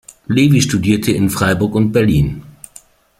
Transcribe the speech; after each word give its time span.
Levy 0.25 0.61
studierte 0.63 1.11
in 1.11 1.29
Freiburg 1.29 1.75
und 1.75 1.91
Berlin. 1.91 2.41